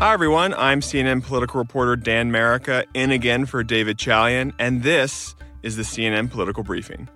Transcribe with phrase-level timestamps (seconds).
[0.00, 0.54] Hi, everyone.
[0.54, 5.82] I'm CNN political reporter Dan Merica, in again for David Chalian, and this is the
[5.82, 7.06] CNN Political Briefing.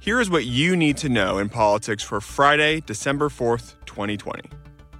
[0.00, 4.42] Here is what you need to know in politics for Friday, December 4th, 2020.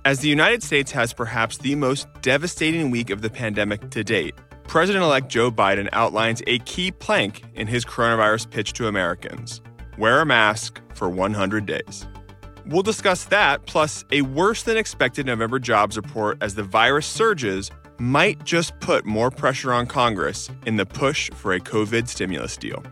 [0.07, 4.35] As the United States has perhaps the most devastating week of the pandemic to date,
[4.67, 9.61] President elect Joe Biden outlines a key plank in his coronavirus pitch to Americans
[9.99, 12.07] wear a mask for 100 days.
[12.67, 17.71] We'll discuss that, plus a worse than expected November jobs report as the virus surges
[17.99, 22.83] might just put more pressure on Congress in the push for a COVID stimulus deal.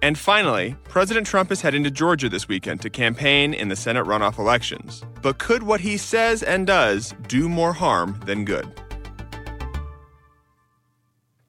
[0.00, 4.04] And finally, President Trump is heading to Georgia this weekend to campaign in the Senate
[4.04, 5.04] runoff elections.
[5.20, 8.66] But could what he says and does do more harm than good?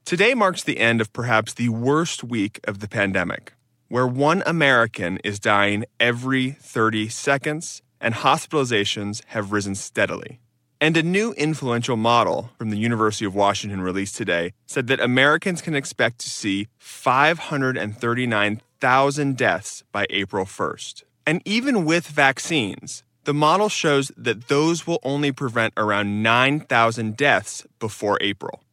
[0.05, 3.53] Today marks the end of perhaps the worst week of the pandemic
[3.93, 10.39] where one American is dying every 30 seconds and hospitalizations have risen steadily.
[10.81, 15.61] And a new influential model from the University of Washington released today said that Americans
[15.61, 21.03] can expect to see 539,000 deaths by April 1st.
[21.27, 27.63] And even with vaccines, the model shows that those will only prevent around 9,000 deaths
[27.77, 28.63] before April.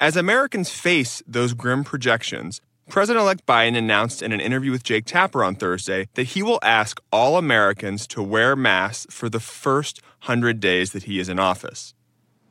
[0.00, 2.62] As Americans face those grim projections,
[2.92, 6.58] President elect Biden announced in an interview with Jake Tapper on Thursday that he will
[6.62, 11.38] ask all Americans to wear masks for the first 100 days that he is in
[11.38, 11.94] office.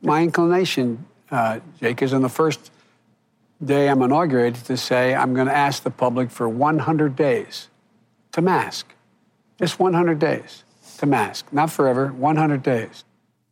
[0.02, 2.72] My inclination, uh, Jake, is on the first
[3.64, 7.68] day I'm inaugurated to say I'm going to ask the public for 100 days
[8.32, 8.96] to mask.
[9.60, 10.64] Just 100 days
[10.98, 11.54] to mask.
[11.54, 13.04] Not forever, 100 days.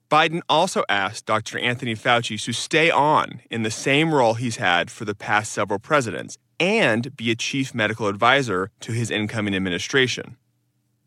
[0.09, 1.59] Biden also asked Dr.
[1.59, 5.78] Anthony Fauci to stay on in the same role he's had for the past several
[5.78, 10.38] presidents and be a chief medical advisor to his incoming administration.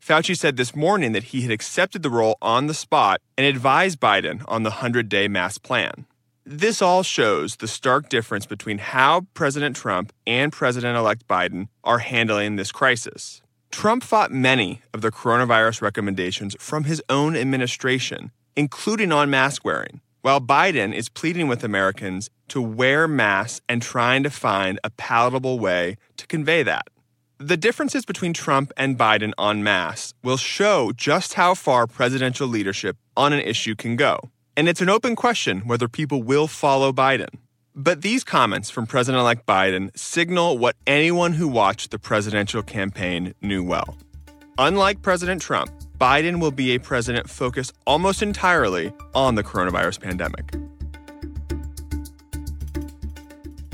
[0.01, 3.99] Fauci said this morning that he had accepted the role on the spot and advised
[3.99, 6.05] Biden on the 100 day mask plan.
[6.45, 11.99] This all shows the stark difference between how President Trump and President elect Biden are
[11.99, 13.41] handling this crisis.
[13.71, 20.01] Trump fought many of the coronavirus recommendations from his own administration, including on mask wearing,
[20.23, 25.59] while Biden is pleading with Americans to wear masks and trying to find a palatable
[25.59, 26.87] way to convey that.
[27.39, 32.95] The differences between Trump and Biden on masks will show just how far presidential leadership
[33.17, 34.17] on an issue can go.
[34.55, 37.27] And it's an open question whether people will follow Biden.
[37.75, 43.33] But these comments from President elect Biden signal what anyone who watched the presidential campaign
[43.41, 43.97] knew well.
[44.59, 50.53] Unlike President Trump, Biden will be a president focused almost entirely on the coronavirus pandemic.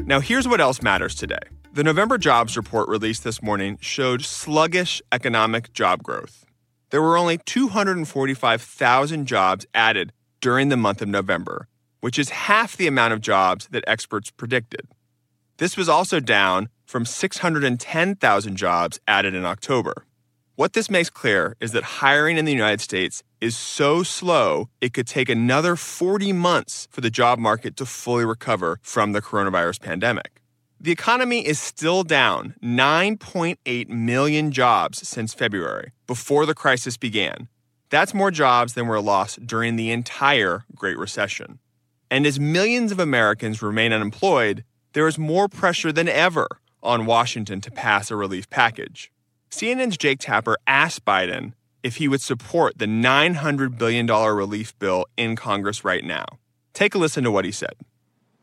[0.07, 1.39] Now, here's what else matters today.
[1.73, 6.45] The November jobs report released this morning showed sluggish economic job growth.
[6.91, 11.68] There were only 245,000 jobs added during the month of November,
[12.00, 14.88] which is half the amount of jobs that experts predicted.
[15.57, 20.06] This was also down from 610,000 jobs added in October.
[20.59, 24.91] What this makes clear is that hiring in the United States is so slow, it
[24.91, 29.79] could take another 40 months for the job market to fully recover from the coronavirus
[29.79, 30.41] pandemic.
[30.77, 37.47] The economy is still down 9.8 million jobs since February, before the crisis began.
[37.89, 41.59] That's more jobs than were lost during the entire Great Recession.
[42.11, 46.49] And as millions of Americans remain unemployed, there is more pressure than ever
[46.83, 49.09] on Washington to pass a relief package.
[49.51, 55.35] CNN's Jake Tapper asked Biden if he would support the $900 billion relief bill in
[55.35, 56.25] Congress right now.
[56.73, 57.73] Take a listen to what he said.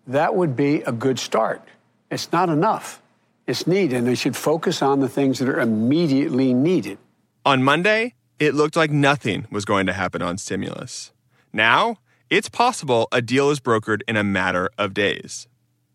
[0.07, 1.63] That would be a good start.
[2.11, 3.01] It's not enough.
[3.47, 6.99] It's needed, and they should focus on the things that are immediately needed.
[7.45, 11.13] On Monday, it looked like nothing was going to happen on stimulus.
[11.53, 15.47] Now, it's possible a deal is brokered in a matter of days.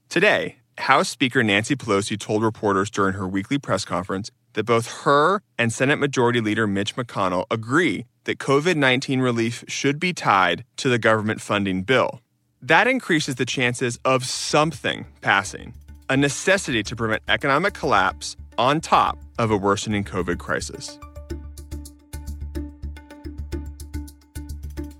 [0.07, 5.41] Today, House Speaker Nancy Pelosi told reporters during her weekly press conference that both her
[5.57, 10.89] and Senate Majority Leader Mitch McConnell agree that COVID 19 relief should be tied to
[10.89, 12.21] the government funding bill.
[12.62, 15.74] That increases the chances of something passing,
[16.09, 21.00] a necessity to prevent economic collapse on top of a worsening COVID crisis.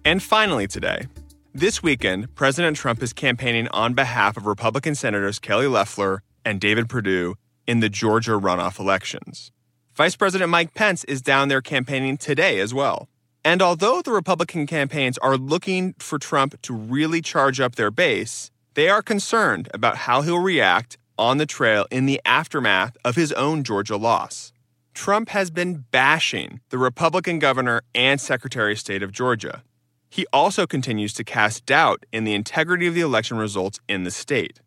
[0.04, 1.08] And finally, today,
[1.54, 6.90] this weekend, President Trump is campaigning on behalf of Republican Senators Kelly Loeffler and David
[6.90, 7.36] Perdue
[7.72, 9.50] in the Georgia runoff elections.
[9.96, 13.08] Vice President Mike Pence is down there campaigning today as well.
[13.46, 18.52] And although the Republican campaigns are looking for Trump to really charge up their base,
[18.74, 23.32] they are concerned about how he'll react on the trail in the aftermath of his
[23.46, 24.52] own Georgia loss.
[24.94, 29.64] Trump has been bashing the Republican governor and Secretary of State of Georgia.
[30.12, 34.12] he also continues to cast doubt in the integrity of the election results in the
[34.12, 34.60] state.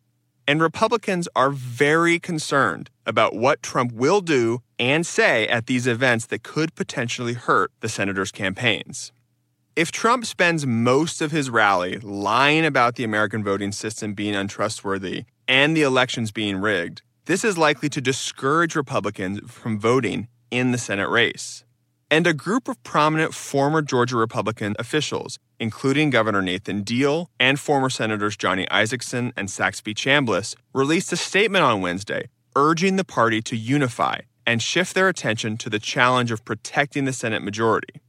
[0.47, 6.27] And Republicans are very concerned about what Trump will do and say at these events
[6.27, 9.11] that could potentially hurt the senator's campaigns.
[9.75, 15.25] If Trump spends most of his rally lying about the American voting system being untrustworthy
[15.47, 20.77] and the elections being rigged, this is likely to discourage Republicans from voting in the
[20.77, 21.65] Senate race
[22.11, 27.89] and a group of prominent former Georgia Republican officials, including Governor Nathan Deal and former
[27.89, 33.55] Senators Johnny Isakson and Saxby Chambliss, released a statement on Wednesday urging the party to
[33.55, 38.01] unify and shift their attention to the challenge of protecting the Senate majority.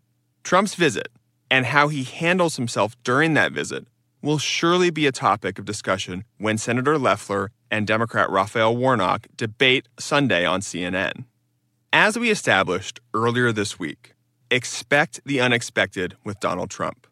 [0.45, 1.09] Trump's visit
[1.51, 3.87] and how he handles himself during that visit
[4.23, 9.89] will surely be a topic of discussion when Senator Loeffler and Democrat Raphael Warnock debate
[9.99, 11.25] Sunday on CNN.
[11.93, 14.15] As we established earlier this week,
[14.51, 17.07] expect the unexpected with Donald Trump.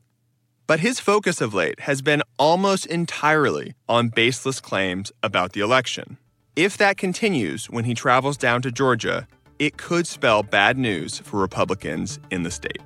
[0.67, 6.17] But his focus of late has been almost entirely on baseless claims about the election.
[6.57, 9.27] If that continues when he travels down to Georgia,
[9.59, 12.81] it could spell bad news for Republicans in the state.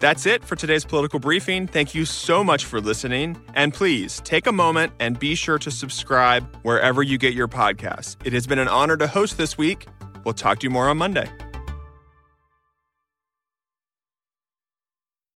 [0.00, 1.68] That's it for today's political briefing.
[1.68, 3.40] Thank you so much for listening.
[3.54, 8.16] And please take a moment and be sure to subscribe wherever you get your podcasts.
[8.24, 9.86] It has been an honor to host this week.
[10.24, 11.30] We'll talk to you more on Monday.